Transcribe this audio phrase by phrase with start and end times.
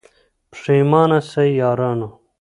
[0.51, 2.09] پښېمانه سئ یارانو